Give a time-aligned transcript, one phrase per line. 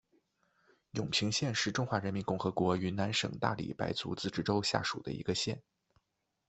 [0.93, 5.61] 永平县是中华人民共和国云南省大理白族自治州下属的一个县。